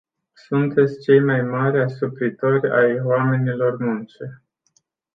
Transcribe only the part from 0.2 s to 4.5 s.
Sunteți cei mai mari asupritori ai oamenilor muncii.